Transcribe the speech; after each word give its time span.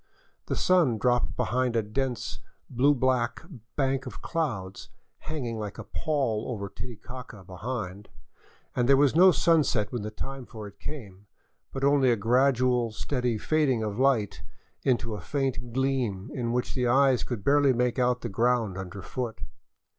The 0.47 0.55
sun 0.55 0.97
dropped 0.97 1.37
behind 1.37 1.75
a 1.75 1.83
dense, 1.83 2.39
blue 2.71 2.95
black 2.95 3.43
bank 3.75 4.07
of 4.07 4.19
clouds 4.23 4.89
hanging 5.19 5.59
like 5.59 5.77
a 5.77 5.83
pall 5.83 6.45
over 6.49 6.69
Titicaca 6.69 7.43
behind, 7.43 8.09
and 8.75 8.89
there 8.89 8.97
was 8.97 9.13
no 9.15 9.31
sunset 9.31 9.91
when 9.91 10.01
the 10.01 10.09
time 10.09 10.47
for 10.47 10.65
it 10.65 10.79
came, 10.79 11.27
but 11.71 11.83
only 11.83 12.09
a 12.11 12.15
gradual, 12.15 12.91
steady 12.91 13.37
fading 13.37 13.83
of 13.83 13.99
light 13.99 14.41
to 14.83 15.13
a 15.13 15.21
faint 15.21 15.71
gleam 15.71 16.31
in 16.33 16.51
which 16.51 16.73
the 16.73 16.87
eyes 16.87 17.23
could 17.23 17.43
barely 17.43 17.71
make 17.71 17.99
out 17.99 18.21
the 18.21 18.27
ground 18.27 18.79
underfoot. 18.79 19.41